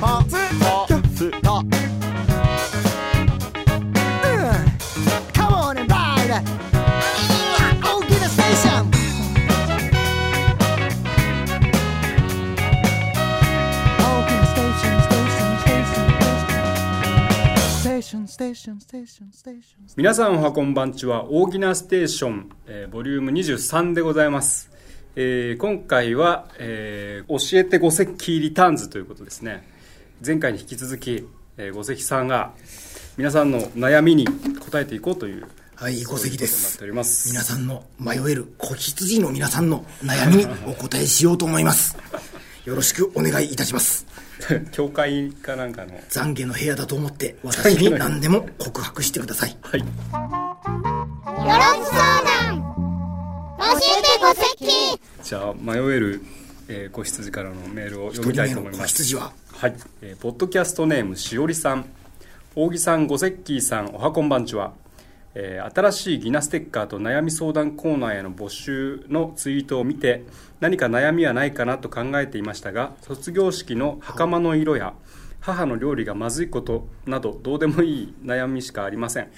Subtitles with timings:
[0.00, 0.45] Party
[18.36, 21.24] ステーションステーションステーション皆さんおはこんばんちは。
[21.30, 24.70] 大喜なステーション、えーボリューム23でございます、
[25.14, 28.04] えー今回は、えー教えて五石
[28.38, 29.66] リターンズということですね。
[30.22, 31.26] 前回に引き続き、
[31.56, 32.52] えー、五石さんが
[33.16, 34.26] 皆さんの悩みに
[34.60, 36.78] 答えていこうというはい、小関です。
[36.84, 37.04] 皆
[37.40, 41.96] さんの迷える子羊の皆さんの悩みにお答えしようと思います。
[42.66, 44.04] よろしくお願いいたします。
[44.72, 45.92] 教会かなんかの。
[46.10, 49.56] 懺悔の部屋だと思って私に何でも告白してください。
[49.62, 49.80] はい。
[49.80, 52.74] よろず相談。
[53.58, 56.22] 教えてご席じゃあ迷える、
[56.66, 58.88] えー、子羊からのメールを一読みたいと思います。
[58.88, 61.86] 羊は、はい、えーポッドキャストネームしおりさん。
[62.56, 64.72] 大木さんごせっきーさんおはこんばんちは、
[65.38, 70.24] えー新しいギナステッカーと悩み相談コーナーへの募集のツイートを見て
[70.60, 74.94] 何か悩みはないかなと考えていましたが卒業式の袴の色や
[75.40, 79.28] 母の料理がまずいことなどどうでもいい悩みしかありません。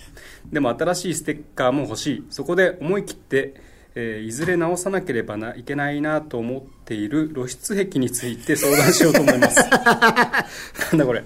[0.47, 2.27] でも新しいステッカーも欲しい。
[2.31, 3.55] そこで思い切って
[3.95, 9.59] えーいずれ直さなければないけないなと思っている露出癖について相談しようと思います。
[9.69, 11.25] なんだこれ。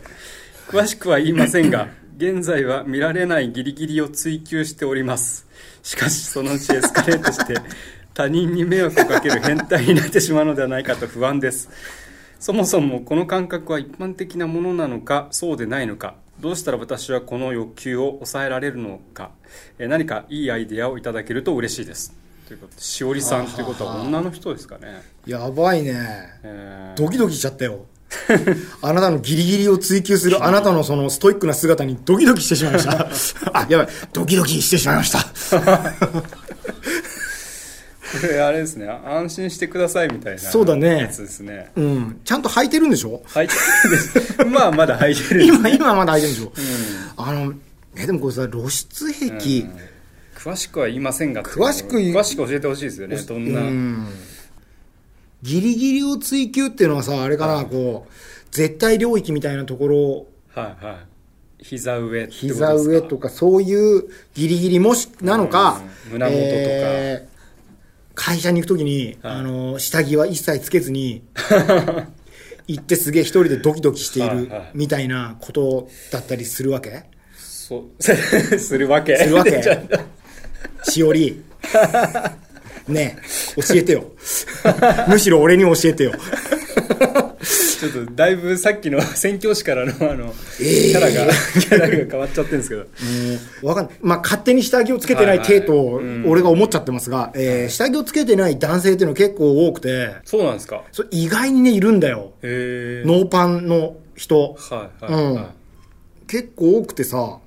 [0.69, 5.47] 詳しくは言いませんが現在は見られないギリギリを追求しております。
[5.83, 7.55] しかしそのうちエスカレートして
[8.15, 11.71] 他人に迷惑をかける変態になってしまうのではないかと不安です。
[12.39, 19.31] そもそもこの感覚は一般的なものなのかそうでないのかどうしたら私はこの欲求を抑えられるのか
[19.79, 22.15] えー何かいいアイデアをいただけると嬉しいです。
[22.49, 25.95] ということでしおりさんということは女の人ですかね、やばいね。
[26.43, 27.03] えー。
[27.03, 27.87] ドキドキしちゃったよ。
[28.83, 33.09] あなたのギリギリを追求する あなたのそのストイックな姿にドキドキしてしまいました。
[33.59, 33.89] あ、やばい。
[34.12, 35.19] ドキドキしてしまいました。
[38.21, 38.87] これあれですね。
[38.89, 41.71] 安心してくださいみたいなそうだねやつですね。
[41.77, 42.21] うん。
[42.25, 43.22] ちゃんと履いてるんでしょ？
[43.28, 43.99] 履いてるんで
[44.37, 46.53] すまあまだ履いてる今、今まだ履いてるんでしょ、
[47.17, 47.55] あの、
[47.97, 49.39] え、でもこれさ、露出癖、うん。
[50.37, 53.17] 詳しくは言いませんが詳しく詳しく教えてほしいですよね。
[53.17, 54.06] どんな、うん
[55.42, 58.12] ギリギリを追求っていうのはさ、あれかな、こう、
[58.53, 61.64] 絶対領域みたいなところ、はいはい。
[61.64, 66.47] 膝上膝上とかそういうギリギリもし、なのか、うん胸元とか。
[66.47, 67.32] えー
[68.14, 69.34] 会社に行くときに、はい。
[69.36, 71.22] あの、下着は一切つけずに、
[72.69, 74.70] 行ってすげえ一人でドキドキしているはいはい。
[74.74, 77.04] みたいなことだったりするわけ？
[77.38, 78.03] そう。
[78.03, 79.16] するわけ。
[79.16, 79.62] するわけ。
[80.91, 81.42] しおり。
[82.88, 83.16] ね
[83.56, 84.04] え、教えてよ。
[85.09, 86.12] むしろ俺に教えてよ。
[87.81, 90.91] ちょっとだいぶさっきの 宣教師からのあの、えー。
[90.92, 92.76] キャラがキャラが変わっちゃってるんですけ
[93.62, 93.69] ど。
[93.69, 93.94] わかんない。
[94.00, 95.94] まあ、勝手に下着をつけてない体とはい。
[95.97, 100.84] はいうん、俺が思っちゃってますが、えー下着をつけてない男性っていうのは結構多くて、そうなんですか？
[100.92, 102.32] それ意外にね、いるんだよ。
[102.42, 104.54] へえノーパンの人。
[104.59, 105.22] はいはい、はい。
[105.25, 105.47] うん。
[106.28, 107.38] 結構多くてさ、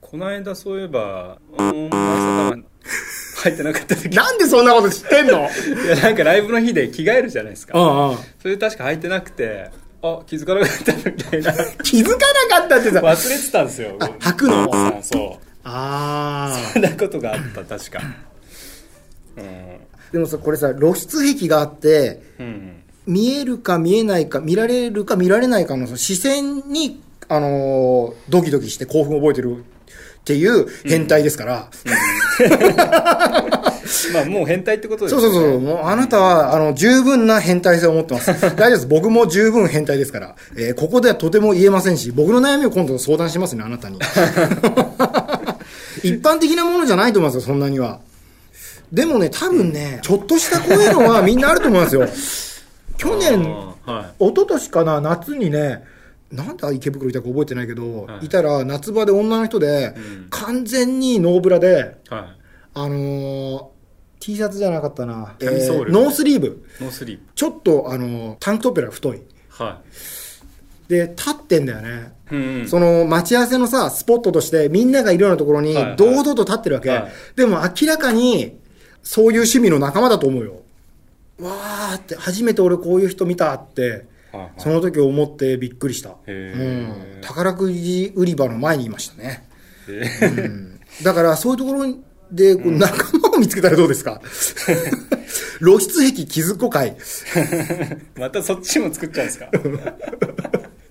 [0.00, 2.56] この間そういえば「お前さ
[3.46, 4.14] 入ってなかった時。
[4.14, 5.48] なんでそんなこと知ってんの？
[5.84, 7.78] いやなんかライブの日で着替えるじゃないですか。
[7.78, 8.16] うんうん。
[8.40, 9.70] それ確か履いてなくて
[10.02, 11.52] あ気づかなかったみたいな。
[11.82, 12.16] 気づか
[12.50, 13.96] なかったってさ、忘れてたんですよ。
[14.00, 14.70] あ履くの？
[14.72, 15.46] あそう。
[15.64, 18.00] あそんなことがあった確か。
[19.36, 19.44] うん。
[19.44, 19.78] ー。
[20.12, 22.82] でもさ、これさ、露出癖があって、うん。
[23.06, 29.64] 見えるか見えないか、見られるか見られないかのその視線に、あのードキドキして興奮を覚えてる
[30.26, 31.68] っていう変態ですから、
[34.12, 38.32] まあもう変態ってことですねそうそうそう、もうあなたは、あの、十分な変態性を持ってます。
[38.32, 38.86] 大丈夫です。
[38.88, 40.34] 僕も十分変態ですから。
[40.56, 41.96] えーここではとても言えません。
[41.96, 44.00] し、僕の悩みを今度相談しますね、あなたに。
[46.02, 47.60] 一般的なものじゃないと思いますよ、そん。
[47.60, 48.00] なには。
[48.92, 51.40] でもね、多分ね、ちょっとしたこういうのはみん。
[51.40, 52.08] なあると思いますよ。
[52.98, 53.40] 去年、
[53.86, 55.84] はい一昨年かな、夏にね、
[56.32, 58.26] なんで池袋いたか覚えてないけど、はい。
[58.26, 60.26] い、たら夏場で女の人で、うん。
[60.30, 62.34] 完全にノーブラで、は
[62.74, 63.76] あのー
[64.18, 65.92] T シャツじゃなかったな、キャミソール。
[65.92, 66.64] ノースリーブ。
[66.80, 69.18] いノースリーちょっと、あのータンクトップよりは太い。
[69.18, 69.80] プは
[70.88, 72.12] で、立ってんだよね。
[72.32, 72.68] いうん。
[72.68, 75.96] その待ち合わせのさ、スポットとしてみんながいるようなところにはいはい。
[75.96, 76.90] 堂々と立ってるわけ。
[76.90, 77.12] はい。
[77.36, 78.58] でも明らかに
[79.02, 80.62] そういう趣味の仲間だと思うよ。
[81.40, 84.06] わーって、初めて俺こういう人見たって、
[84.58, 86.16] その時思ってびっくりした。
[86.26, 86.92] うん。
[87.22, 89.48] 宝くじ売り場の前にいましたね。
[89.88, 91.84] えうんだからそういうところ
[92.32, 94.20] でこう仲間個見つけたらどうですか？
[95.60, 96.96] 露出壁気づこ会。
[98.16, 99.50] またそっちも作っちゃうんですか？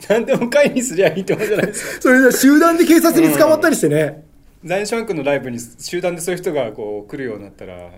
[0.07, 4.23] 何でも会にすりゃいいってことじゃないですかそれで集団で警察に捕まったりしてね。
[4.63, 7.89] ザインシャンクのライブに集団でそういう人がこう来るようになったら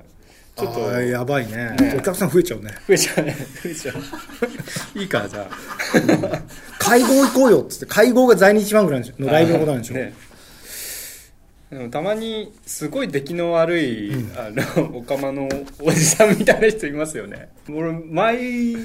[0.58, 1.76] ちょっとやばいね。
[1.80, 1.96] ね。
[1.98, 2.72] お客さん増えちゃうね。
[2.88, 3.36] 増えちゃうね。
[3.64, 3.96] 増えちゃう。
[5.00, 6.42] いいかじゃあ。
[6.80, 10.14] 会合行こうよっつって、会合が在日ファンクなんでしょのライブのことなんでしょ、ね
[11.70, 15.50] でもたまにすごい出来の悪い、あのオカマの
[15.82, 17.50] おじさんみたいな人いますよね。
[17.70, 18.38] 俺毎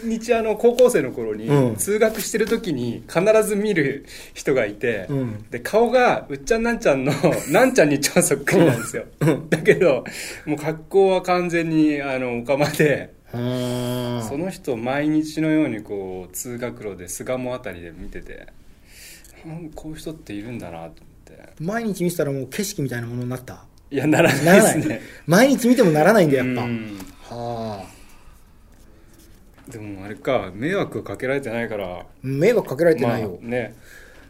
[0.05, 1.77] 日あの高校生の頃に、うん。
[1.77, 5.43] 通学してる時に必ず見る人がいて、うん。
[5.51, 7.13] で顔がうっちゃんなんちゃんの
[7.51, 9.05] なんちゃんに超そっくりなんですよ、
[9.49, 10.05] だけど
[10.45, 14.19] もう格好は完全にあのオカマでうー。
[14.19, 18.49] んその人毎日のようにこう通学路で巣鴨あたりで見てて
[19.47, 21.05] うんこういう人っているんだなと。
[21.05, 23.65] 思って毎日見てたらもう景色みたいなものになった？
[23.91, 24.61] いやならない。
[24.63, 26.63] ですね毎日見てもならないんだよ、やっぱ。
[26.63, 26.99] うん
[27.29, 27.85] は
[29.69, 29.71] あ。
[29.71, 33.39] でもあれか迷惑かけられてないから迷惑かけられてないよ。
[33.41, 33.75] まあね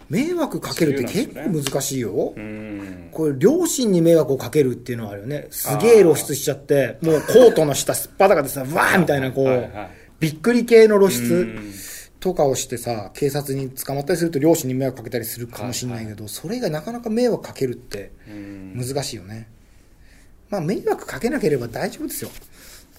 [0.08, 2.34] 迷惑かけるって結構難しいよ。
[2.37, 5.46] うんこれ、両親に迷惑をかけるっていうのはあるよね。
[5.50, 9.70] すげえ露出しちゃって、もうコートの下すっぱだかでさ、わーみたいな、こう、はいはい
[10.20, 11.72] びっくり系の露う出ん
[12.22, 18.74] とかをしてさ、警察に捕まったりすると両親に迷惑かけたりするかもしれないけど、それがなかなか迷惑かけるってうん。
[18.76, 19.48] 難しいよね。
[20.48, 22.30] まあ、迷惑かけなければ大丈夫ですよ。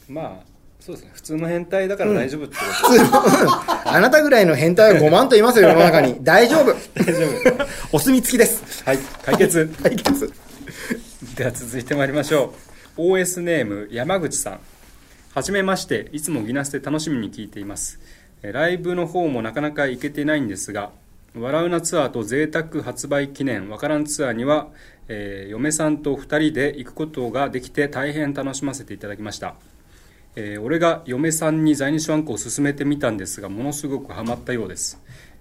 [0.10, 1.12] まあそうですね。
[1.14, 6.18] 普通の変態だから大丈夫ってこ普通のあなたぐらいの変態は5万といますよ、世の中に。
[6.26, 6.74] 大丈夫。
[6.74, 7.68] と、大丈夫。
[7.96, 8.84] お墨付きです。
[8.84, 8.98] はい。
[9.24, 9.72] 解決。
[9.82, 10.34] 解決。
[11.38, 12.54] では続いてまいりましょ
[12.98, 13.02] う。
[13.02, 14.60] OS ネーム山口さん。
[15.34, 16.10] はじめまして。
[16.12, 18.02] いつもギナスで楽しみに聞いています。
[18.02, 20.92] えライブの方もなかなか行けてないんですが
[21.36, 24.68] 笑うなツアーと贅沢発売記念わからんツアーには、
[25.08, 29.56] えー嫁さんと2人で行くことができて大変楽しませていただきました。
[30.36, 35.00] えー俺が嫁さんに在日ワンコを勧めてみたんですがものすごくハマったようです、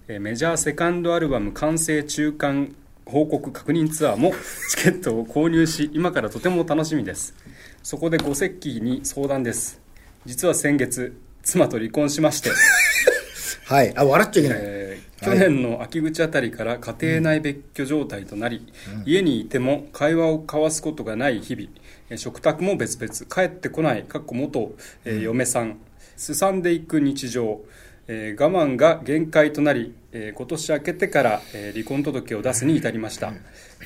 [0.09, 2.75] えーメジャーセカンドアルバム完成中間
[3.05, 4.33] 報告確認ツアーも
[4.71, 7.35] チケットを購入し今からとても楽しみです。
[7.83, 9.81] そこでご石器に相談です。
[10.25, 11.13] 実は先月
[11.43, 12.51] 妻と離婚しまして、
[13.67, 13.93] はい。
[13.97, 14.59] あ、笑っちゃいけない。
[14.63, 15.39] えーはい。
[15.39, 18.67] 去年の秋口あたりから家庭内別居状態となり、
[19.07, 21.69] 家にいても会話を交わすことがない日々
[22.11, 23.13] えー食卓も別々。
[23.33, 24.75] 帰ってこないかっこ元、
[25.05, 25.77] えー嫁さん。
[26.17, 27.61] すさんでいく日常、
[28.09, 33.33] えー我慢が限界となり、えー今年明けてから、えー離婚届を出すに至りました、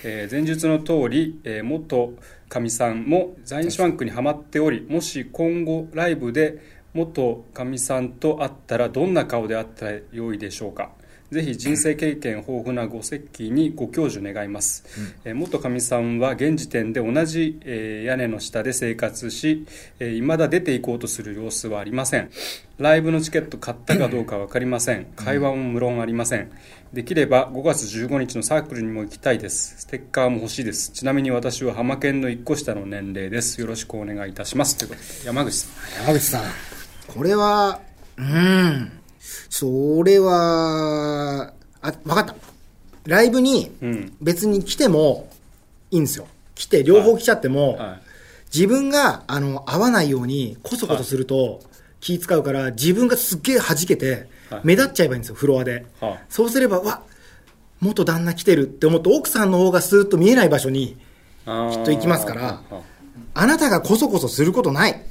[0.04, 2.14] えー前述の通り、えー元
[2.48, 6.58] かみさんも在日ワンクにはまっておりもし今後ライブで
[6.96, 10.90] 元かみさんと会ったらどんな顔であったらよいでしょうか？
[11.30, 14.84] ぜひ人生経験豊富なご石器にご教授願います、
[15.24, 19.66] えー元かみさんは現時点で同じ、えー屋根の下で生活し、
[19.98, 22.30] えー未だ出ていこうとする様子はありません。
[22.78, 25.06] ライブのチケット買ったかどうか分かりません。
[25.16, 26.52] 会話も無論ありません。
[26.92, 29.80] できれば5月15日のサークルにも行きたいです。
[29.80, 30.92] ステッカーも欲しいです。
[30.92, 33.60] ちなみに私は浜県の1個下の年齢です。
[33.60, 34.78] よろしくお願いいたします。
[34.78, 36.04] ということで山口さん。
[36.06, 36.75] 山口さん。
[37.14, 37.80] これは、
[38.16, 38.92] うん。
[39.48, 42.34] それは、あ、わかった。
[43.04, 45.30] ライブにうん別に来ても
[45.92, 46.26] いいんですよ。
[46.54, 48.06] 来て、両方来ちゃっても、はい
[48.54, 51.60] 自分が、あの、合わないように、こそこそすると、
[52.00, 55.84] 気使うから、自分がすっげえ弾けてはい、目立っちゃえばいいんですよ、フロアで。
[56.00, 57.02] はそうすれば、わ
[57.80, 60.96] 元旦那来てるって思って、奥さんの方がスーッと見えない場所に、
[61.44, 62.62] あきっと行きますから
[63.34, 65.02] あなたがこそこそすることない。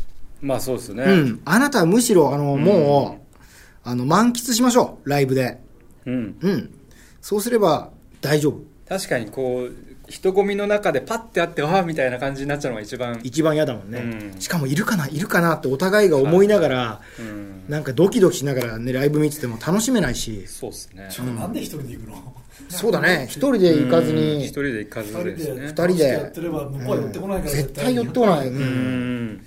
[0.41, 1.41] まあそうですね、うん。
[1.45, 3.37] あなたはむしろ、あの、もう、
[3.83, 5.59] あの、満喫しましょう、ライブで。
[6.05, 6.73] うん、うん。
[7.21, 8.61] そうすれば、大丈夫。
[8.87, 9.73] 確かにこう
[10.07, 13.19] 人混みの中でパッて会ってわあみたいな感じになっちゃうのが一番。
[13.23, 13.99] 一番嫌だもんね。
[14.33, 14.39] うん。
[14.39, 17.63] しかも、いるかないるかなってお互いが思いながら、うん。
[17.67, 21.07] なんかドキドキしながらね、ライブ見てても楽しめないし、そうですね。
[21.09, 22.35] ちょっとなんで一人で行くの？
[22.69, 24.17] そうだね、一人で行かずうん。
[24.17, 25.67] に一、人で行かず二人ですねで。
[25.67, 28.47] 二人でやってれば向こうは寄ってこないから絶対寄ってこない。
[28.47, 28.51] う。
[28.51, 29.45] うんん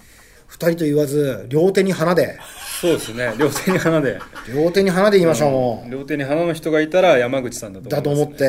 [0.48, 2.38] 二人と言わず、両手に花で、
[2.80, 3.34] そうですね。
[3.38, 4.18] 両手に花で。
[4.52, 5.90] 両手に花で言いましょう、もう。
[5.90, 8.44] 両手に花の人がいたら山口さんだと思います、だと思って。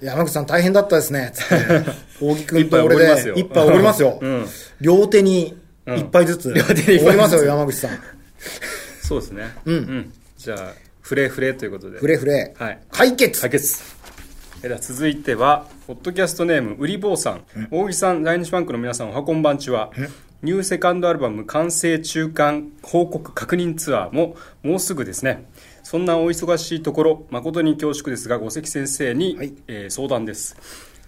[0.00, 0.06] うん。
[0.06, 1.54] 山口さん大変だったですね、つって。
[2.20, 3.34] 大木君と俺おごりますよ。
[3.34, 4.18] で一杯おごりますよ。
[4.20, 4.46] うん。
[4.80, 6.50] 両手に一杯ずつ。
[6.50, 7.98] おごりますよ、山口さん。
[9.02, 9.44] そうですね。
[9.64, 10.12] うん。
[10.36, 11.98] じゃあフレフレということで。
[12.00, 12.54] フレフレ。
[12.58, 12.78] はい。
[12.90, 13.40] 解決。
[13.40, 13.80] 解決。
[14.62, 17.44] えでは続いてはポッドキャストネームうり坊さん。
[17.70, 19.90] 大木さん在日ファンクの皆さんおはこんばんちは
[20.40, 25.48] ニューセカンドアルバム完成中間報告確認ツアーももうすぐですね。
[25.82, 29.52] そんなお忙しいところ誠に恐縮ですが五関先生に、はい。
[29.66, 30.56] えー相談です。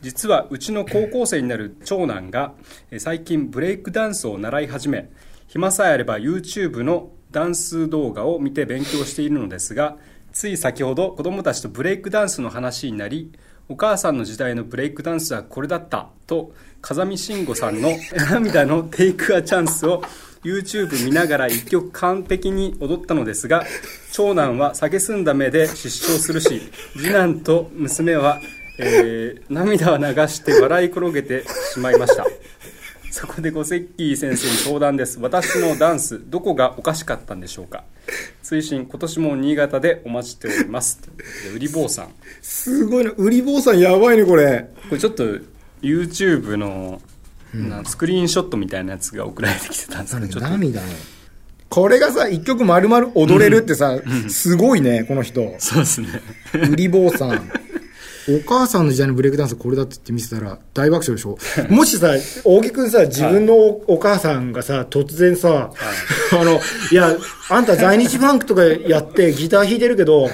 [0.02, 2.54] 実はうちの高校生になる長男が
[2.90, 5.08] えー最近ブレイクダンスを習い始め
[5.46, 9.96] 暇さえあれば YouTube のダンス動画を見て勉強しているのですが
[10.32, 13.30] つい先ほど子供たちとブレイクダンスの話になり
[13.68, 17.96] お母さんの時代のブレイクダンスはこれだったと風見慎吾さんの
[18.30, 20.02] 涙のテイクアチャンスを
[20.42, 23.64] YouTube 見ながら一曲完璧に踊ったのですが
[24.12, 26.62] 長男は酒済んだ目で失笑するし
[26.96, 28.40] 次男と娘は、
[28.78, 32.25] えー涙を流して笑い転げてしまいました。
[33.10, 35.18] そこでごセッキー先生に相談です。
[35.20, 37.82] 私のダンスどこがおかしかったんでしょうか。
[38.42, 41.00] 追伸今年も新潟でお待ちしております。
[41.44, 42.06] で売り坊さん。
[42.06, 43.10] こすごいな。
[43.10, 44.68] 売り坊さんやばいね、これ。
[44.92, 45.25] れちょっと
[45.82, 47.00] YouTube の、
[47.54, 50.87] なスクリーンショットみたいなやつが送られてきてたんですけど涙の。
[51.68, 55.54] これがさ、一曲丸々踊れるってさ、すごいね、この人。
[55.58, 56.08] そうですね
[56.54, 57.50] 売り坊さん。
[58.37, 61.37] お母さんの時代のブレイクダンスこれだって言って見せたら大爆笑でしょ？
[61.72, 62.12] もしさ、
[62.44, 65.70] 大木くんさ、自分のおお母さんがさ、突然さ、
[66.32, 66.60] あの、
[66.92, 67.16] いや、
[67.49, 70.28] あんた在日ファンクとかやって ギター弾いてるけど、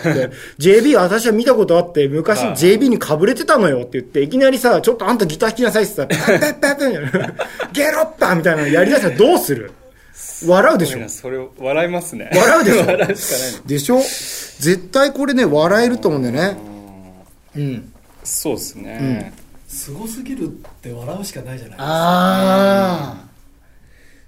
[0.59, 2.55] JB 私は見たことあって、昔はい。
[2.55, 7.33] JB にかぶれてたのよって言って、いきなりさ、ちょっとあんたギター弾きなさいってさ、パッパッパッ
[7.73, 9.71] ゲロッパーみたいなのやりだしたらどうする
[10.47, 13.99] 笑うでしょそれを笑いますね笑うでしょ笑うしかないのでしょ
[14.61, 16.76] 絶対これね、笑えると思うんだよね。
[17.57, 17.93] うん。
[18.25, 19.33] そうですね、
[19.69, 20.49] すごすぎるっ
[20.83, 23.27] て笑うしかないじゃないああ。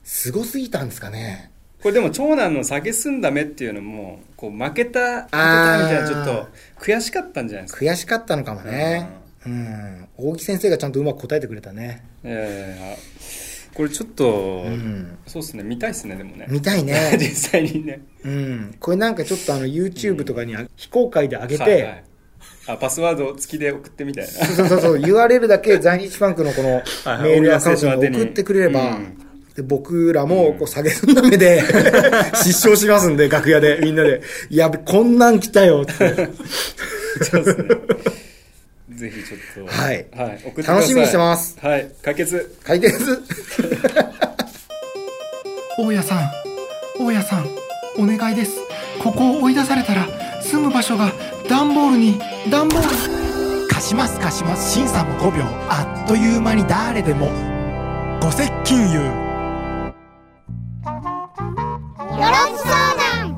[0.04, 1.50] すごすぎたんですかね。
[1.82, 6.48] これでも長男の酒済んだ目っていうのもこう負けた負けたみあーたいなちょっと
[6.80, 9.08] 悔しかったんじゃないですか悔しかったのかもね。
[9.46, 10.08] うん。
[10.16, 12.04] 大木先生がちゃんとうまく答えてくれたね。
[12.24, 13.18] ええ
[13.74, 17.16] これちょっと、んそうですね見たいですねでもね見たいね。
[17.20, 18.76] 実際にねうん。
[18.80, 22.04] これなんかちょっとあの YouTube とかにあ非公開で上げて、はいはい
[22.68, 24.30] あパスワード付きで送ってみたいな。
[24.30, 26.82] そうそうそう URL だけ在日ファンクのこのはい
[27.22, 29.18] メールアカウントに送ってくれれば、うん。
[29.56, 31.62] で僕らもこう下げすんだ目で
[32.44, 34.20] 失笑しますんで、楽屋でみんなで、
[34.50, 36.28] やべ、こんなん来たよって。
[37.24, 37.68] そうですね。
[38.94, 39.72] ぜひちょっと。
[39.72, 40.06] はい。
[40.14, 40.76] はい、送ってください。
[40.76, 41.56] 楽しみにしてます。
[41.60, 41.90] はい。
[42.02, 42.56] 解決。
[42.62, 43.22] 解決。
[45.78, 46.30] 大家さん。
[47.00, 47.48] 大家さん。
[47.98, 48.58] お願いです。
[49.02, 50.06] ここを追い出されたら
[50.50, 51.12] 住む場所が
[51.46, 52.18] 段ボールに
[52.50, 53.68] 段ボール。
[53.68, 54.72] 貸します貸します。
[54.72, 55.44] 審査も5秒。
[55.68, 57.30] あっという間に誰でも。
[58.22, 59.10] ご接近言うよ
[62.16, 63.36] ろず相談。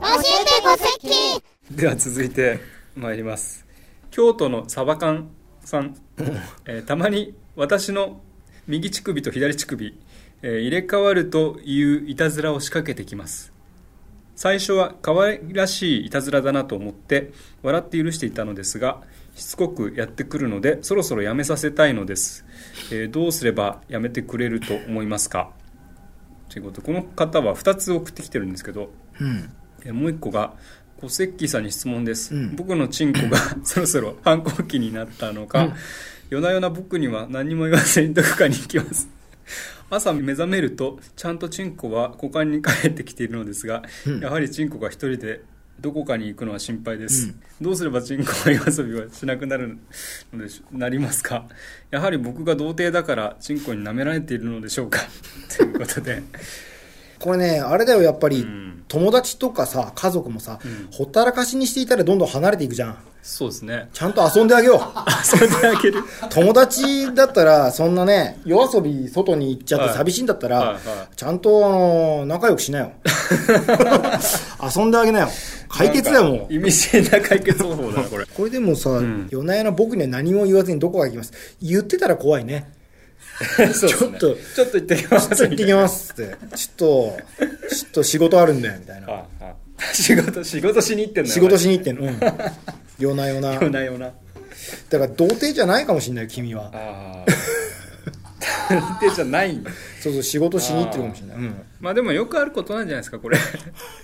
[0.00, 1.42] 教えてご接近。
[1.70, 2.58] では続いて
[2.96, 3.64] 参ります。
[4.10, 5.28] 京都のサバ缶
[5.60, 5.94] さん、
[6.66, 8.20] えーたまに私の
[8.66, 9.96] 右乳首と左乳首、
[10.42, 13.52] えー入れ替わるといういたずらを仕掛けてきます
[14.38, 17.32] 最初は可愛らしいいたずらだなと思って
[17.64, 19.02] 笑って許していたのですが
[19.34, 22.44] しつこくやってくるのでそろそろやめさせたいのです、
[22.92, 25.50] えーどうすればやめてくれると思いますか？
[26.50, 28.90] ということでこの方は2つ送ってきてるんですけど
[29.20, 29.50] うん。
[29.84, 30.54] えもう一個が
[31.00, 32.54] 小関ッさんに質問です、うん。
[32.54, 35.74] 僕のチンコが そろそろ反抗期になったのか、
[36.30, 39.08] 夜な夜な僕には何も言わずにどこかに行きます
[39.90, 43.82] 朝目覚めるとちゃんとチンコは股間に帰ってきているのですが、
[44.20, 45.40] やはりチンコが一人で
[45.80, 49.78] どこかに行くのは心配です、どうすればチンコは夜遊びはしなくなる
[50.32, 51.46] のでしょなりますか？
[51.90, 55.00] やはり僕が童貞だからチンコに舐められているのでしょうか？
[55.56, 56.22] ということで
[57.18, 60.58] これね、あれだよ、やっぱり、ん友達とかさ、家族もさ、ん
[60.90, 62.98] ほったらかしにしていたらどんどん離れていくじゃん。
[63.20, 64.80] そうですねちゃんと遊んであげよう。
[65.22, 70.80] それであげる友達だったら、そんなね、夜遊び外に行っちゃってはい寂しいんだったら、はいはい
[71.14, 72.92] ちゃんと、あの、仲良くしなよ。
[74.74, 75.28] 遊んであげなよ。
[75.68, 76.54] 解決だよ、もう。
[76.54, 81.32] 意味深な解決方法だなこれこれでもさ、ん夜な夜な僕には何も言わずにどこか行きます。
[81.60, 82.77] 言ってたら怖いね。
[83.74, 86.36] ちょっとちょっと行ってきますちょっと行ってきますって。
[86.56, 87.18] ちょっと、
[87.70, 89.24] ちょっと仕事あるんだよ、みたいな。
[89.94, 92.02] 仕事仕事しに行ってんのよ仕事しに行ってんの。
[92.02, 92.20] うん。
[92.98, 93.54] 夜な夜な。
[93.54, 94.06] 夜な夜な
[94.90, 96.70] だから童貞じゃないかもしれないよ、君は。
[96.74, 97.48] ああ
[98.68, 101.36] 探偵じゃないんだそうそう、仕事しに行ってるかもしれない。
[101.36, 101.54] うん。
[101.80, 103.38] まあでもよくあることなんじゃないですかこれ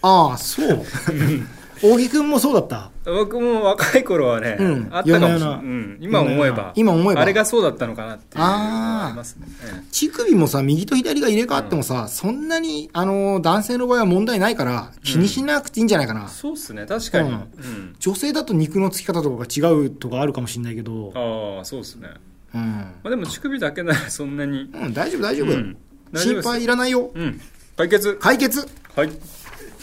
[0.02, 0.84] ああ、そう。
[1.86, 2.90] 大木くんもそうだった？
[3.04, 4.88] 僕も若い頃はね、うん。
[4.90, 6.72] あったかもしれない、うん、今思えば。
[6.74, 7.20] 今思えば。
[7.20, 9.46] あれがそうだったのかなっていうのはあますね。
[9.62, 16.28] ええ乳首もさ、右と左が入れ替わってもさ、そんなに、あの、男性の場合は問題ないから、気にしなくていいんじゃないかな。
[16.28, 16.86] そうっすね。
[16.86, 17.38] 確かに、ううん。
[17.40, 22.08] ん女性だと肉のつき方とかが違うとかあるかもしれないけど、ああそうっすね、
[22.54, 22.60] うん。
[22.62, 24.70] まあ、でも乳首だけならそんなに。
[24.72, 26.18] うん、大丈夫、大丈夫。
[26.18, 27.10] 心配いらないよ。
[27.14, 27.40] うん。
[27.76, 28.14] 解決。
[28.20, 28.66] 解決。
[28.96, 29.10] はい、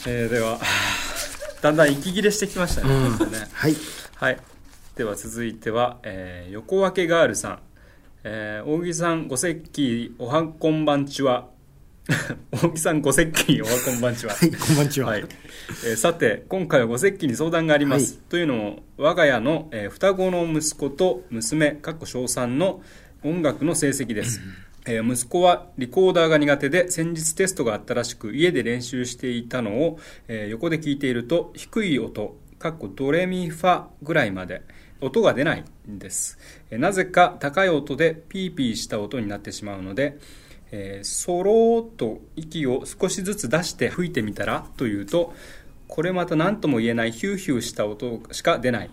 [0.08, 0.58] えー、では
[1.62, 3.32] だんだん息切れしてきましたね,、うん。
[3.32, 3.48] ね。
[3.53, 3.75] はい。
[4.15, 4.38] はい。
[4.96, 7.60] では続いては、えー横分けガールさん、
[8.24, 11.50] えー大木さんごせっきおはこんばんちは。
[12.51, 14.34] 大木さんごせっきおはこんばんちは。
[14.34, 15.10] はい、こんばんちは。
[15.10, 15.25] はい。
[15.86, 18.22] えーさて今回はご説記に相談があります、はい。
[18.30, 22.82] というのも我が家の、えー双子の息子と娘かっこ小3の
[23.24, 24.41] 音楽の成績です、
[24.86, 34.62] えー息子はリコーダーが苦手で先日テストがあったらしく家で練習していたのを、えー横で聞いていると低い音かっこドレミファぐらいまで
[35.00, 36.38] 音が出ないんです、
[36.70, 40.18] えーなぜか高い音でピーピーした音になってしまうので
[40.72, 45.34] えーそろーっと息を少しずつ出して吹いてみたらというと
[45.88, 48.90] これまた何とも言えないヒューヒューした音しか出ない、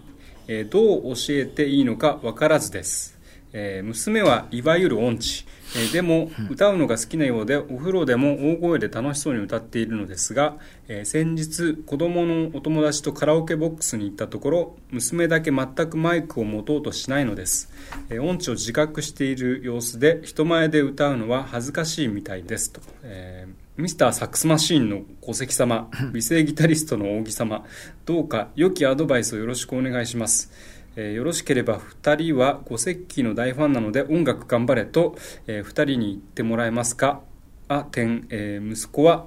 [0.48, 3.18] えーどう教えていいのか分からずです、
[3.54, 10.56] えー娘はいわゆる音痴、えーでも歌うのが好きなようでお風呂でも大声で楽しそうに歌っているのですが、
[10.88, 17.70] えー先日子供のお友達とカラオケボックスに行ったところ娘だけ全くマイクを持とうとしないのです、
[18.10, 22.72] えー音痴を自覚している様子で人前で歌うのは恥ずかしいみたいです。
[22.72, 27.64] と、えーミスターサックスマシーンの小関様 美声ギタリストの扇様
[28.06, 30.50] どうか良きアドバイスをよろしくお願いします
[31.00, 37.20] えーよろしければ2人は五石器の大ファンなので音楽頑張れと、え2人に言ってもらえますか？
[37.68, 39.26] あ点、えー息子は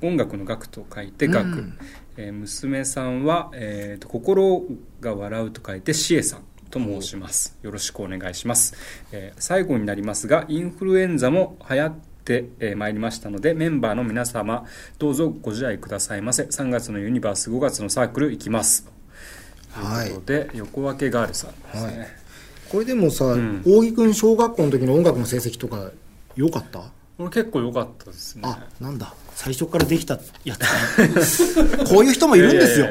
[0.00, 1.72] 音楽の楽と書いて楽、
[2.16, 4.62] えー娘さんは、えーと心
[5.00, 7.58] が笑うと書いてしえさんと申します。
[7.62, 8.74] よろしくお願いします、
[9.10, 11.94] えー最後になりますがインフルエンザも流行っ
[12.24, 14.64] てえーまいりましたのでメンバーの皆様
[15.00, 16.44] どうぞご自愛くださいませ。
[16.44, 18.84] 3月のユニバース5月のサークル行きます。
[18.84, 18.97] はい
[19.74, 22.08] ということで、横分けガールさんですね、はい
[22.70, 25.90] これでもさ、ん大木くん小学校の時の音楽の成績とか
[26.36, 26.80] 良かった？
[27.16, 29.14] これ結構良かったですねあ、なんだ。
[29.34, 31.84] 最初からできたやつね。
[31.88, 32.86] こういう人もいるんですよ。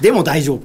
[0.00, 0.62] でも大丈夫。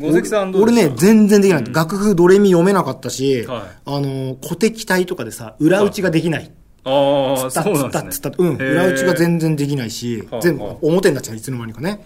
[0.00, 1.64] 五関さんどうでした俺ね、全然できない。
[1.72, 6.50] 楽譜ドレミ読めなかったし、はいあの、古敵体とかでさ、裏打ちができない。
[6.84, 8.32] ああそうなんですね。
[8.38, 8.56] うん。
[8.56, 12.02] 裏打ちが全然できないしはあ、全部はあ表になっちゃう、いつの間にかね。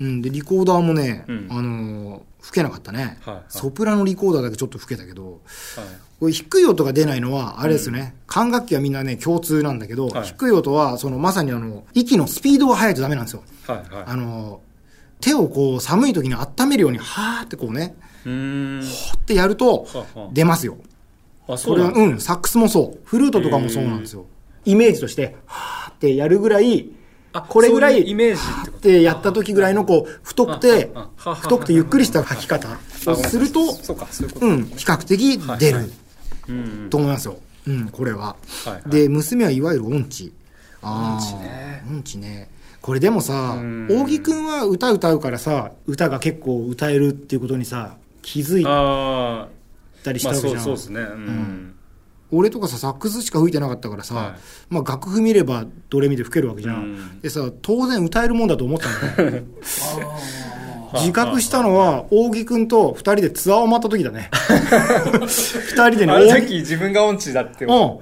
[0.00, 0.22] うん。
[0.22, 1.46] で、リコーダーもね、うん。
[1.50, 3.44] あのー、吹けなかったね、はいはい。
[3.48, 5.40] ソプラノリコーダーだけちょっと吹けたけど、はい。
[6.20, 10.24] これ低い音が出ないのは、あれですよね、管楽器はみんなね、共通なんだけど、はい。
[10.24, 13.42] 低い音は、そのまさにあの、息のスピードが速いとダメなんですよ。
[13.66, 14.04] はいはい。
[14.06, 14.60] あの、
[15.20, 18.82] 手をこう、寒い時に温めるように、はーってこうね、うーん。
[18.82, 18.84] っ
[19.24, 19.86] てやると
[20.32, 20.76] 出ますよ。
[21.48, 22.98] あそこれは、うなんですうん、サックスもそう。
[23.04, 24.26] フルートとかもそうなんですよ。
[24.64, 26.90] イメージとして、はーってやるぐらい、
[27.32, 32.68] あこれぐらいそううイメージってこってやった時ぐらいのこう、太くてあああ、太くてゆっくりした吐き方
[33.04, 35.90] とをすると、そうかそういうことうん、比較的出るはい
[36.48, 37.38] うんと思いますよ。
[37.66, 38.36] うん、これは。
[38.64, 40.32] はいはいで、娘はいわゆる音痴。
[40.82, 42.48] あ音痴ーね音痴ね。
[42.80, 49.48] これでもさうん、大木くんは歌歌うからさ、歌が結構歌えるっていうことにさ、気づいあ
[50.06, 50.64] たりしあまあたわけじゃん。
[50.64, 51.72] そうそうですねうん
[52.32, 54.34] 俺とかさ、サックスしか吹いてなかったからさ、はい
[54.68, 56.74] まあ楽譜見ればドレミで吹けるわけじゃん。
[56.74, 59.42] うんでさ、当然歌えるもんだと思ったんだよ。
[60.92, 64.30] あ自覚したのは、大木くんと二人でツアーを回った時だね。
[65.26, 67.70] 二人でね、あの大木時自分が音痴だってうん。
[67.70, 68.00] 大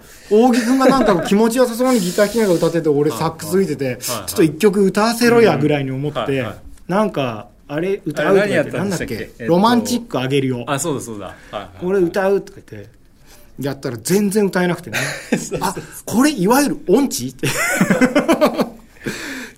[0.52, 6.46] 木くんがなんか気持ちよさそうにギター弾きながら歌ってて、俺サックス吹いてて、ちょっと一曲歌わせろやぐらいに思って
[6.88, 9.14] なんか、あれ歌うとか言って、何だっけ？
[9.14, 10.64] えっとロマンチックあげるよ。
[10.66, 12.90] あそうだそうだはいはいこれ歌うとか言って、
[13.60, 14.98] やったら全然歌えなくてね。
[15.60, 15.74] あ、
[16.04, 17.28] これいわゆる音痴？
[17.28, 17.48] って。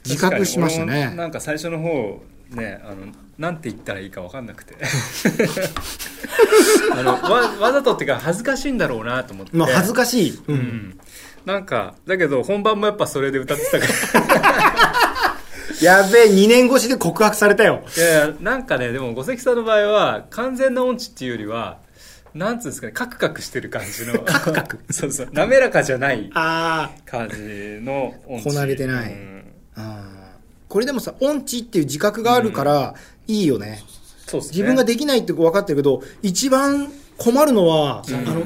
[0.05, 1.29] 自覚しました確かに俺もなね。
[1.29, 2.97] んか最初の方ねあの
[3.38, 4.75] なんて言ったらいいか分かんなくて
[6.92, 10.31] あのわわざとっていうか恥ずかしいんだろうなと思ってまあ恥ずかしい。
[10.31, 10.40] う。
[10.47, 10.99] うんん
[11.45, 14.86] なんかだけど本番もやっぱそれで歌ってたから
[15.87, 17.83] やべえ、2年越しで告白されたよ。
[17.96, 21.79] いやいやなんかねでも五関さんの場合は完全な音痴っていうよりは
[22.35, 24.18] なんつうんですかねカクカクしてる感じの。
[24.27, 24.79] カクカク？
[24.90, 25.29] そうそう。
[25.33, 27.37] 滑らかじゃないあ感じ
[27.83, 28.44] の音痴。
[28.44, 29.12] こなれてない。
[29.12, 29.44] うん。
[29.77, 29.81] あ。
[29.81, 30.16] ああ
[30.68, 32.94] これでもさ、音痴っていう自覚があるから、
[33.29, 33.83] いいよね。
[34.27, 34.57] そうですね。
[34.57, 38.42] 自分ができないって分かってるけど、一番困るのは、あの、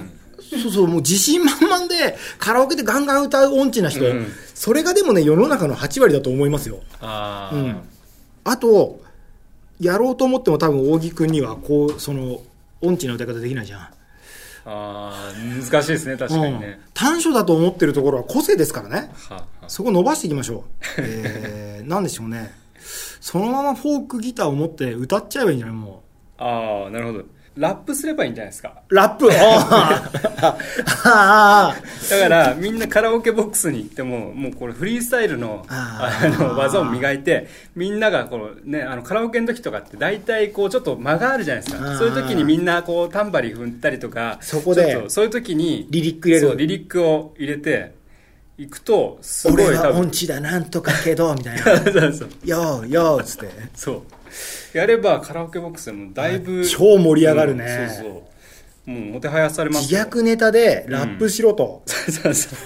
[0.51, 6.81] そうそう、もう自信満々で、カラオケでガンガン歌う音痴な人、うんそれがでもね、世の中の8割だと思いますよ。
[7.01, 7.81] ああ、うん
[8.45, 9.01] あと、
[9.81, 12.43] やろうと思っても多分、大木くんには、こう、その、
[12.83, 13.81] 音痴な歌い方できないじゃん。
[13.81, 13.89] あ
[14.67, 19.11] あ難しいですね確かにうんね、短所だと思ってるところは個性ですからね。
[19.31, 20.63] はあはそこ伸ばしていきましょう。
[21.01, 22.55] えー、なんでしょうね。
[23.21, 26.03] そのままフォークギターを持って歌っちゃえばいいんじゃないも
[26.39, 27.25] あああなるほど
[27.61, 28.73] ラップすればいいんじゃないですか。
[28.89, 29.29] ラップ？
[29.29, 29.35] だ
[32.19, 41.99] からみんなカラオケボックスに行ってももうこれフリースタイルのああの技を磨いてみんながこの、ね、あのカラオケの時とかって大体こうちょっと間があるじゃないですか。
[41.99, 46.57] そういう時にみんなこうタンバリン踏ったりとかそこでそういう時にリリック入れる。
[46.57, 47.93] リリックを入れて
[48.57, 51.63] いくとすごい俺は音痴だなんとかけどみたいな。
[51.93, 53.51] そうそう「よーよー」っつって。
[53.75, 54.03] そう
[54.73, 57.65] やればカラオケボックスでもだいぶ超盛り上がるね。
[57.65, 58.91] うんそうそう。
[58.91, 60.01] もうもてはやされます自よ。
[60.07, 62.59] 虐ネタでラップしろと、そうそうそう。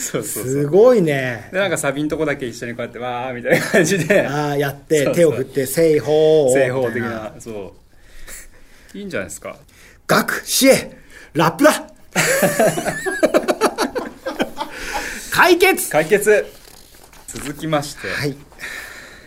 [0.00, 1.48] そうそうすごいね。
[1.52, 3.64] でなんかサビんとこだけ一緒にこうやってわーみたいな。
[3.66, 7.34] 感じでああ やって手を振って「正方正方的な。
[7.38, 7.74] そ
[8.94, 8.98] う。
[8.98, 9.56] いいんじゃないですか？
[10.06, 10.96] 学シエ
[11.34, 11.86] ラップだ。
[15.30, 15.90] 解決。
[15.90, 16.46] 解決。
[17.28, 18.36] 続きまして、はい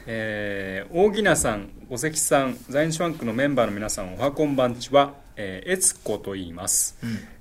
[0.09, 6.97] えー大木名さん五関さん在日ファンクのメンバーの皆さんおはこんばんちは、えー、エツコと言います、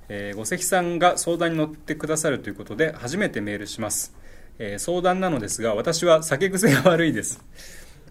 [0.08, 4.14] えー五関さんが相談に乗ってくださるということで初めてメールします、
[4.58, 7.40] えー相談なのですが私は酒癖が悪いです。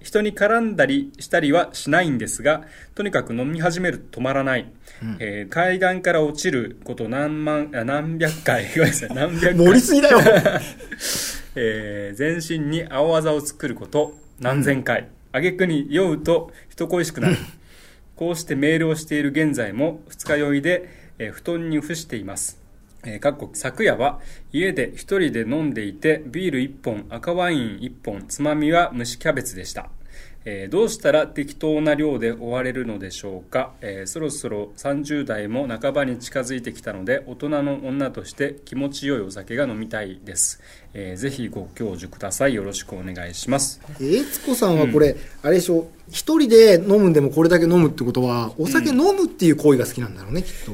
[0.02, 2.62] 人に絡んだりしたりはしないんですが
[2.94, 4.72] とにかく飲み始めると止まらない、
[5.20, 8.70] えー階段から落ちること何万あ何百回。
[8.76, 9.10] ごめんなさい。
[9.16, 9.56] 何百回。
[9.56, 10.20] 盛りすぎだよ。
[11.56, 17.38] えー全身に青あざを作ること何千回、挙句に酔うと人恋しくなる。
[18.16, 22.60] こうしてメールをしている現在も二日酔いで、えー布団に伏しています、
[23.06, 24.20] えーかっこ昨夜は
[24.52, 29.90] 家で一人で飲んでいてビール一本赤ワイン一本つまみは蒸しキャベツでした。
[30.48, 40.62] えーどうしたら適当な量で終われるのでしょうか、えーそろそろ30代も半ばに近づいてきたので大人の女として気持ちよいお酒が飲みたいです、
[40.94, 42.54] えーぜひご教授ください。
[42.54, 43.82] よろしくお願いします。
[44.00, 45.88] えつこさんはこれ、あれでしょ？
[46.10, 50.72] 一人で飲むんでもこれだけ飲むってことはお酒飲むっていう行為が好きなんだろうねきっと。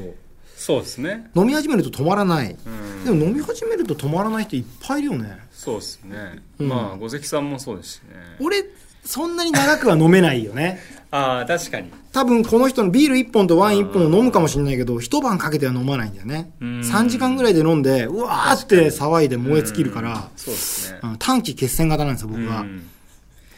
[0.56, 1.30] そうですね。
[1.34, 3.04] 飲み始めると止まらない、うん。
[3.04, 5.38] でも飲み始めると止まらない人いっぱいいるよね。
[5.50, 6.68] そうですね、うん。
[6.68, 8.10] まあ五関さんもそうですしね。
[8.40, 8.64] 俺
[9.04, 10.80] そんなに長くは飲めないよね。
[11.10, 11.90] ああ確かに。
[12.12, 16.52] 多分この人のビール1本とワイン1本を飲むかもしれないけど一晩かけては飲まないんだよね。
[16.60, 16.80] うん。
[16.80, 21.00] 3時間ぐらいで飲んでうわーって騒いで燃え尽きるからそうですね。
[21.02, 22.82] うん短期決戦型なんですよ僕は、うん。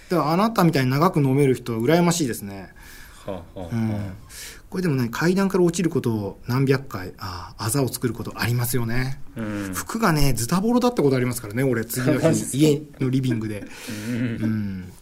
[0.09, 2.71] だからあなたみたいに長く飲める人は羨ましいですね。
[3.27, 4.13] はあはあうん。
[4.71, 9.21] これでもね階段から落ちることを何百回あああざを作ることありますよね。
[9.37, 9.71] うん。
[9.75, 13.65] 服がねズタボロだったことありますからね俺次の日 家のリビングで。
[14.09, 14.93] うん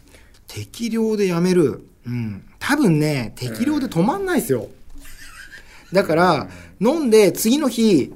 [0.53, 1.83] 適量でやめる。
[2.05, 2.43] うん。
[2.59, 4.67] 多分ね適量で止まんないですよ。
[5.91, 6.47] だから
[6.79, 8.13] 飲んで次の日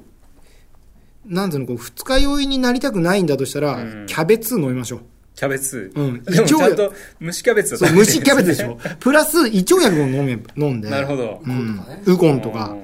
[1.26, 4.06] なんていうのこう二日酔いになりたくないんだとしたら、うん。
[4.06, 5.00] キャベツ飲みましょう。
[5.34, 6.22] キャベツ、うん。
[6.22, 8.78] でも一応ちゃんと蒸しキャベツだそう蒸しキャベツでしょ。
[9.00, 10.90] プラス胃腸薬も飲め飲んで。
[10.90, 11.42] なるほど。
[11.44, 11.80] うん。
[12.06, 12.76] ウコンとか。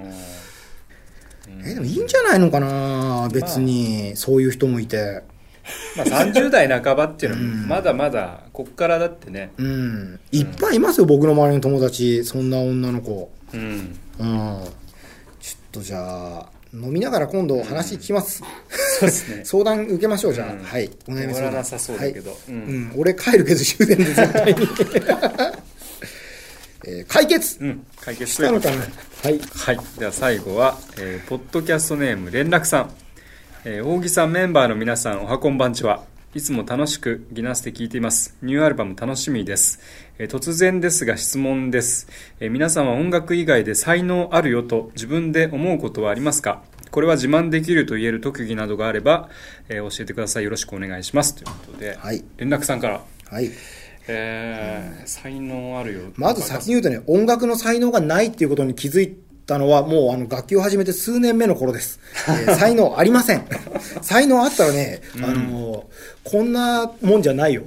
[1.48, 1.64] うん。
[1.64, 4.16] えでもいいんじゃないのかな別に。
[4.16, 5.22] そういう人もいて
[5.96, 9.52] まあ、30代半ばっていうのはまだまだこっからだってね。
[9.56, 10.20] うん。
[10.32, 12.24] いっぱいいますよ僕の周りの友達。
[12.24, 13.30] そんな女の子。
[13.52, 13.98] うん。
[14.18, 14.60] うん。
[15.40, 18.42] ちょっとじゃあ飲みながら今度話聞きます、
[18.98, 19.44] そうですね。
[19.46, 20.58] 相談受けましょうじゃあ、うん。
[20.58, 20.90] はい。
[21.06, 22.40] お悩み相談終わらなさそうだけど、はい。
[22.48, 22.54] うん。
[22.56, 24.60] うん、俺帰るけど終電で絶対に、
[26.86, 27.58] えー解決。
[27.60, 27.86] うん。
[28.00, 28.76] 解決したのかな。
[29.22, 29.40] はい。
[29.54, 29.80] はい。
[29.98, 32.90] では最後は、えーポッドキャストネーム連絡さん、
[33.66, 36.04] えー、扇さんメンバーの皆さんおはこんばんちは。
[36.34, 38.36] いつも楽しくギナスで聞いています。
[38.42, 39.80] ニューアルバム楽しみです、
[40.18, 42.06] えー突然ですが質問です、
[42.40, 46.62] えー皆さんは音楽以外で才能あるよと自分で思うことはありますか？
[46.90, 49.30] これは自慢できると言える特技などがあれば、
[49.70, 50.44] えー教えてください。
[50.44, 51.34] よろしくお願いします。
[51.34, 52.22] ということで、はい。
[52.36, 53.00] 連絡さんから。
[53.30, 53.50] はい。
[54.08, 63.44] えー才能あるよまず先に言うとね音楽の才能がないっていうことに気づいたのはもうあの楽器を始めて数年目の頃です、えー 才能ありません。
[64.02, 67.62] 才能あったらね、あのーこんなもんじゃないよ。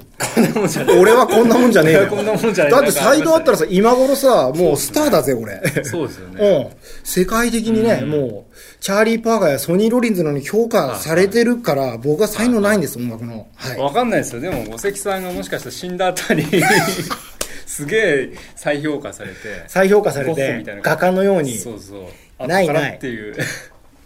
[1.00, 2.08] 俺はこんなもんじゃねえよ。
[2.08, 6.68] こんなもんじゃねえだって才能あったらさ今頃さもうスターだぜ俺そうですよね。
[6.74, 13.46] うん、世界的にね、もう、チャーリー・パーガーやソニー・ロリンズのに評価されてるから、僕は才能ないんです、音楽の。
[13.56, 13.78] はい。
[13.78, 14.42] わかんないですよ。
[14.42, 16.44] でも五関さんがもしかしたら死んだ後に
[17.78, 21.56] すげえ再評価されて再評価されてゴッホみたいな、画家のように。
[21.58, 22.10] そうそ
[22.40, 22.48] う。
[22.48, 22.96] ないない。
[22.96, 23.36] っていう。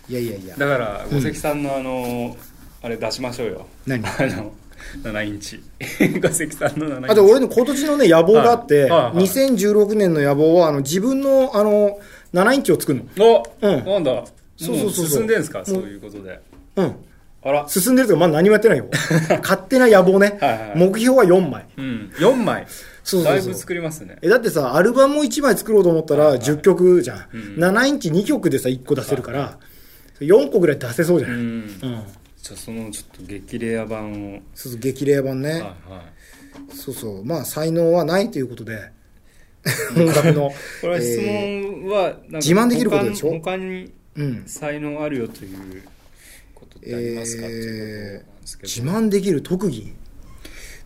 [0.09, 0.55] いやいやいや。
[0.57, 2.35] だから五関さんのあの
[2.81, 3.67] あれ出しましょうよ。
[3.87, 4.03] 何？
[4.05, 4.51] あの
[5.03, 5.63] 7インチ。
[6.19, 7.09] 五関さんの7インチ。
[7.11, 8.89] あと俺の今年のね、野望があって、はい。
[8.89, 11.99] はいはい2016年の野望は、あの、自分の、あの、
[12.33, 13.25] 7インチを作るの。
[13.25, 13.85] お、うん。
[13.85, 14.23] なんだ。
[14.57, 15.63] そうそうそう進んでんすか？
[15.65, 16.39] そういうことで。
[16.75, 16.95] うん。
[17.43, 17.65] あら。
[17.67, 18.87] 進んでるとか、まだ何もやってないよ。
[19.41, 20.37] 勝手な野望ね。
[20.41, 20.77] はいはいはい。
[20.77, 21.65] 目標は4枚。
[21.77, 22.11] うん。
[22.17, 22.65] 4枚
[23.03, 23.33] そうそうそう。
[23.37, 24.17] だいぶ作りますね。
[24.21, 27.25] え、だってさ、アルバムを1枚作ろうと思ったら10曲じゃん。
[27.33, 27.41] うん。
[27.63, 29.57] 7インチ2曲でさ、1個出せるから、
[30.19, 31.43] 4個ぐらい出せそうじゃない、うん。
[31.43, 31.69] うん。
[31.79, 34.39] じゃあそのちょっと激レア版を。
[34.55, 35.49] そうそう、激励版ね。
[35.51, 36.75] はいはい。
[36.75, 37.25] そうそう。
[37.25, 38.91] まあ、才能はないということで、
[39.95, 40.51] 音楽の。
[40.81, 43.29] これは質え問はなんか自慢できることでしょ？
[43.31, 44.43] 他他にうん。
[44.47, 45.83] 才能あるよという
[46.55, 48.67] ことってありますか、っていうことなんですけど。
[48.69, 49.93] 自慢できる特技？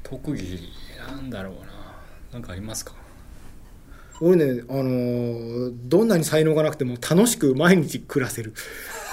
[0.04, 0.60] 特技
[1.08, 1.65] なんだろう
[2.36, 2.94] ななんかありますか？
[4.22, 8.54] 俺ね、あのーどんなに才能がなくても楽しく毎日暮らせる。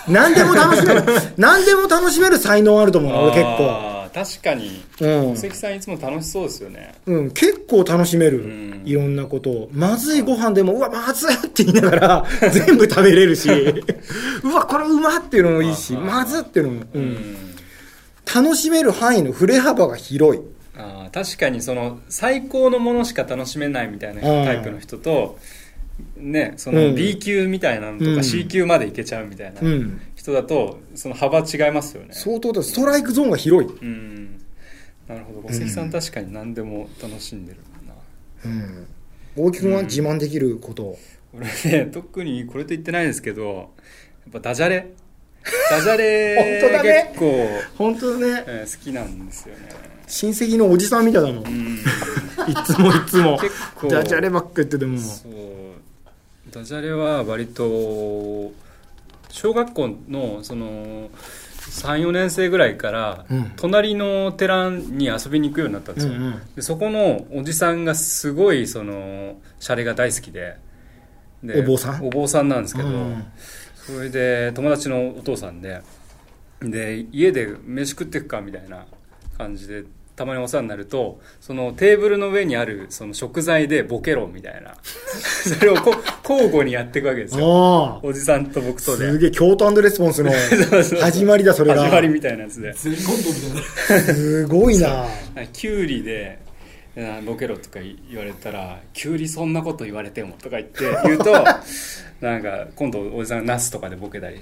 [0.09, 1.03] 何でも楽しめる。
[1.37, 4.03] 何でも楽しめる才能あると思う、俺結構。
[4.13, 5.37] 確かにうん。
[5.37, 9.71] 関さんいつも楽しそうですよねうん、結構楽しめる、うんいろんなことを。
[9.73, 13.49] まずいご飯でも、うわ、まずいって言いながら、 全部食べれるし、
[14.43, 17.37] うわ、これうまっていうのもいいし、まずっていうのも、ううんん。
[18.35, 20.43] 楽しめる範囲の振れ幅が広い。
[20.77, 24.45] あー確かにその最高のものしか楽しめないみたいなうん。
[24.45, 25.39] タイプの人と
[26.17, 26.77] ねそうん。
[26.91, 28.17] の B 級みたいなのとうん。
[28.17, 30.01] か C 級までいけちゃうみたいなうん。
[30.15, 32.09] 人だとその幅違いますよね。
[32.13, 33.71] 相当だ、ストライクゾーンが広い。
[33.71, 34.39] うん。
[35.09, 35.49] なるほど。
[35.49, 37.95] 小関さん確かに何でも楽しんでるな。
[38.47, 38.87] うん。
[39.37, 40.97] 大木君は自慢できること。
[41.35, 44.87] 俺ね特にこれと言ってないですけどやっぱダジャレ。
[45.71, 47.09] ダジャ本当だレね。
[47.09, 48.45] 結構、本当だね。
[48.47, 49.69] えー好きなんですよね
[50.07, 51.45] 親戚のおじさんみたいだもん。
[51.45, 51.79] いうん。
[52.65, 53.39] つもいつも。
[53.39, 53.89] 結構。
[53.89, 54.99] ダジャレばっか言ってても。
[54.99, 55.33] そう。
[56.51, 58.53] ダジャレは割と
[59.31, 61.09] 小学校のその
[61.71, 63.53] 34年生ぐらいから、うん。
[63.57, 66.55] 隣の寺に遊びに行くようになったんですよ、うんうん。
[66.55, 70.57] でそこのおじさんがすごいそのシャレが大好きで。
[71.43, 72.07] でお坊さん？
[72.07, 73.25] お坊さんなんですけど、うん。
[73.75, 75.81] それで友達のお父さんで
[76.61, 78.87] で家で飯食ってくかみたいな
[79.43, 85.95] 感じでたまにお世話になるとそのテーブルの上にあるその食材でボケろみたいな それをこ
[86.29, 88.01] 交互にやっていくわけですよ。
[88.03, 90.31] おじさんと僕とですげえ、京都レスポンスの
[91.01, 91.83] 始まりだ、それが。
[91.83, 92.73] 始まりみたいなやつで。
[92.75, 95.07] すごいな
[95.53, 96.39] キュウリで
[96.97, 101.33] あボケろとか言われたら「キュウリそんなこと言われても」とか言って言うと
[102.21, 104.37] なんか今度おじさんがナスとかでボケたり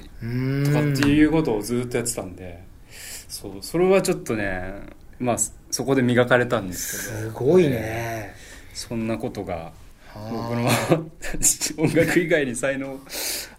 [0.64, 2.58] とかっていうことをずっとやってたんで、
[3.40, 4.74] そうそれはちょっとね
[5.18, 5.37] まあ
[5.70, 7.31] そこで磨かれたんですけど。
[7.31, 8.35] すごいね。
[8.74, 9.72] そんなことが
[10.14, 10.94] 僕はあ。
[10.94, 12.98] の音楽以外に才能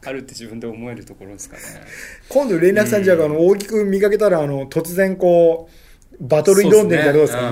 [0.04, 1.62] あるって自分で思えるところですかね。
[2.30, 5.70] 今度連絡さんじゃあ、あの、大きく見かけたら、あの、突然こ
[6.20, 7.42] う、バトル挑んでみたらどうですか？
[7.42, 7.48] ね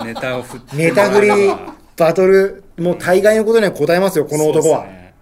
[0.00, 0.06] うん。
[0.06, 0.76] ネタを振って。
[0.76, 1.28] ネタ振り、
[1.96, 4.84] バトル、もう大概のことには答えますよ、この男は。
[4.86, 5.14] ね。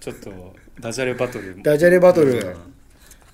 [0.00, 1.62] ちょっとダジャレバトル。
[1.62, 2.56] ダジャレバトル。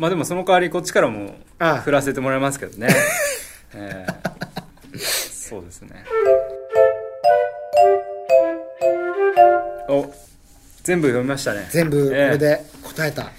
[0.01, 2.89] うんまあでもその代わりこっちからもあ振らせてもらいますけどね。
[3.77, 4.99] ええ。
[4.99, 6.05] そうですね。
[9.91, 10.11] お
[10.85, 11.69] 全部読みましたね。
[11.71, 12.19] 全部こえ。
[12.19, 13.31] えれで答えた。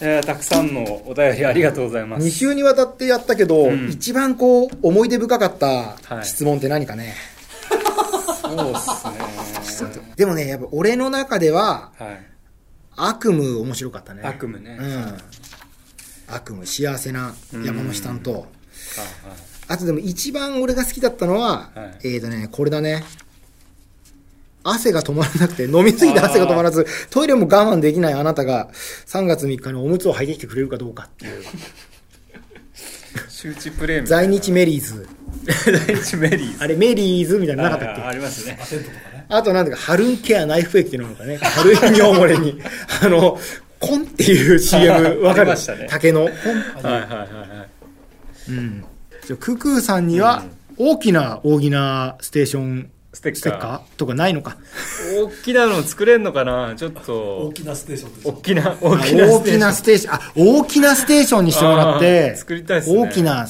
[0.00, 2.26] えーたくさんのお便りありがとうございます。
[2.26, 3.90] 2週にわたってやったけど、うん。
[3.90, 6.24] 一番こう、思い出深かったはい。
[6.24, 7.14] 質問って何かね。
[8.42, 8.74] そうっ
[9.64, 9.90] すね。
[10.16, 12.26] でもね、やっぱ俺の中では、はい。
[12.96, 14.22] 悪夢面白かったね。
[14.24, 15.18] 悪夢ね、うん。
[16.34, 18.42] 悪夢、幸せな山のさんと、はい
[19.68, 22.08] あとでも一番俺が好きだったのは、はい。
[22.14, 23.04] えーとね、これだね。
[24.64, 28.68] 汗が止まらなくて、飲みすぎて汗が止まらず、トイレも我慢できないあなたが、
[29.06, 31.44] 3月3日におむつを履いてきてくれるかどうかっていう。
[33.28, 35.08] 周知プレイみたい在な日メリーズ。
[35.44, 36.64] 在日メリーズ。
[36.64, 38.02] あれ、メリーズみたいなのなかったっけ？
[38.02, 38.58] あありますね。
[39.28, 42.60] あとなんだか、ハルンケアナイフ液っていうのがね、軽い尿漏れに、
[43.02, 43.38] あの、
[43.80, 45.86] コンっていう CM、わかりましたね。
[45.90, 46.24] 竹の。
[46.24, 47.66] はいはいはいは
[48.48, 48.50] い。
[48.50, 48.84] うん。
[49.26, 50.44] じゃあククーさんには、
[50.76, 53.40] 大きな大きなステーション、ステッカー。
[53.40, 54.56] ステッカーとかないのか？
[55.18, 56.74] 大きなの作れんのかな？
[56.76, 62.98] ちょっ大ときなステーションです大きな大大きなきなステーション、あ、大きなステーションにしてもらって作りたいっすね。
[62.98, 63.48] 大きな、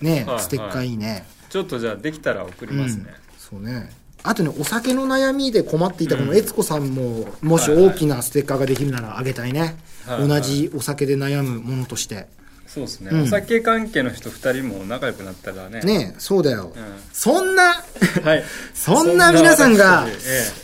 [0.00, 1.26] ねは、いステッカーいいね。
[1.50, 3.06] ちょっとじゃあできたら送りますね、
[3.38, 3.90] そうね。
[4.28, 9.74] あとね、お酒の悩みで困っていたこの悦子さんも、もし大きなステッカーができるならあげたいね。
[10.06, 10.28] はいはい。
[10.28, 12.26] 同じお酒で悩むものとして。
[12.66, 13.22] そうですね、うん。
[13.22, 15.80] お酒関係の人2人も仲良くなったらね。
[15.80, 16.72] ねそうだよ。
[16.74, 16.78] う
[17.10, 17.74] そんな、ん
[18.22, 18.44] はい。
[18.74, 20.06] そんな皆さんが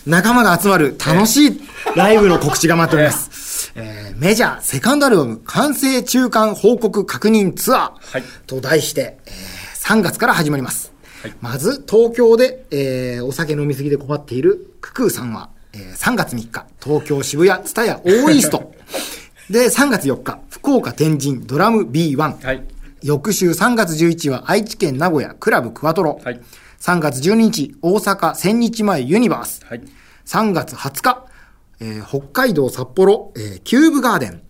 [0.05, 1.61] 仲間が集まる楽しい
[1.97, 3.73] ライブの告知が待っております。
[3.77, 8.25] えーメジャーセカンドアルバム完成中間報告確認ツアーはい。
[8.47, 10.94] と題して、えー3月から始まります。
[11.25, 18.73] はいまず、東京で、えーお酒飲みすぎで困っているククーさんは、えー3月3日、東京渋谷ツタヤ大イースト。
[19.49, 22.45] で、3月4日、福岡天神ドラム B1。
[22.47, 22.63] はい
[23.03, 26.21] 翌週3月11日は愛知県名古屋クラブクワトロ。
[26.23, 26.41] はい
[26.79, 29.63] 3月12日、大阪千日前ユニバース。
[29.65, 29.83] はい。
[30.27, 31.25] 3月20日、
[31.81, 34.43] えー北海道札幌、えーキューブガーデン。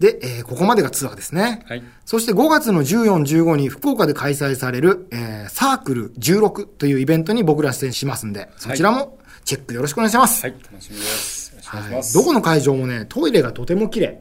[0.00, 0.12] はい。
[0.12, 1.64] で、えーここまでがツアーですね。
[1.68, 1.82] はい。
[2.04, 10.42] そして5月の14、15に福岡で開催される、えーサークル16というイベントに僕ら出演しますんで、そちらもチェックよろしくお願いします。
[10.42, 10.54] はい。
[10.70, 11.50] 楽しみです。
[11.52, 12.14] よろしくお願いしはいます。
[12.14, 14.20] どこの会場もね、トイレがとても綺麗。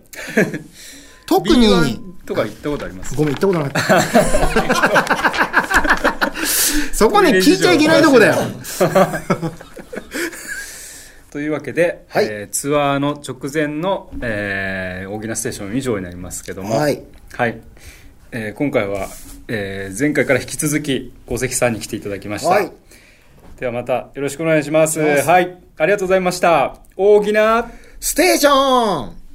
[1.27, 3.13] 特に、B1 とか行ったことあります？
[3.15, 5.37] ごめん、行ったことなかった。
[6.93, 8.35] そこね、聞いちゃいけないとこだよ。
[11.37, 12.25] というわけで、はい。
[12.25, 17.03] えーツアーの直前の、えー大きなステーション以上になりますけども、はい。
[17.31, 17.61] はい。
[18.31, 19.07] えー今回は、
[19.47, 22.71] えー前回から引き続き五関さんに来ていただきました、はい。
[23.59, 24.99] ではまたよろしくお願いします。
[24.99, 25.29] お願いします。
[25.29, 25.57] はい。
[25.77, 26.79] ありがとうございました。
[26.95, 27.69] 大きな
[27.99, 29.26] ステーション